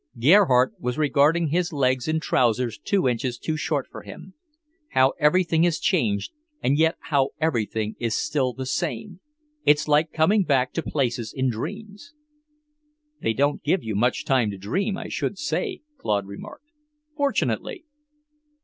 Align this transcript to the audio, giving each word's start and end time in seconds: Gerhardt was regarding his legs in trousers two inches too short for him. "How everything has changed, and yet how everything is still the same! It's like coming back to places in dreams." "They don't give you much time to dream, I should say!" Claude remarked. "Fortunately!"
Gerhardt 0.17 0.71
was 0.79 0.97
regarding 0.97 1.49
his 1.49 1.71
legs 1.71 2.07
in 2.07 2.19
trousers 2.19 2.79
two 2.79 3.07
inches 3.07 3.37
too 3.37 3.55
short 3.55 3.85
for 3.85 4.01
him. 4.01 4.33
"How 4.93 5.13
everything 5.19 5.61
has 5.61 5.77
changed, 5.77 6.31
and 6.59 6.75
yet 6.75 6.95
how 7.11 7.29
everything 7.39 7.95
is 7.99 8.17
still 8.17 8.51
the 8.53 8.65
same! 8.65 9.19
It's 9.63 9.87
like 9.87 10.11
coming 10.11 10.41
back 10.43 10.73
to 10.73 10.81
places 10.81 11.31
in 11.35 11.51
dreams." 11.51 12.15
"They 13.21 13.33
don't 13.33 13.61
give 13.61 13.83
you 13.83 13.93
much 13.95 14.25
time 14.25 14.49
to 14.49 14.57
dream, 14.57 14.97
I 14.97 15.07
should 15.07 15.37
say!" 15.37 15.81
Claude 15.99 16.25
remarked. 16.25 16.71
"Fortunately!" 17.15 17.85